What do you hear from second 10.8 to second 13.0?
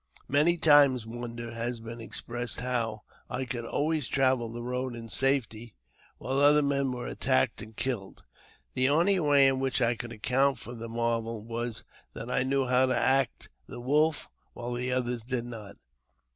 marvel was that I knew how to